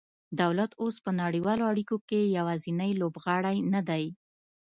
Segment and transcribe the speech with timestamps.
[0.41, 4.03] دولت اوس په نړیوالو اړیکو کې یوازینی لوبغاړی نه دی